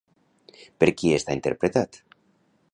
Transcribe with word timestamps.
Per 0.83 0.89
qui 1.01 1.13
està 1.17 1.37
interpretat? 1.39 2.03